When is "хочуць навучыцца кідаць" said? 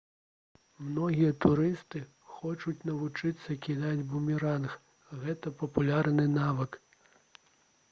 2.37-4.07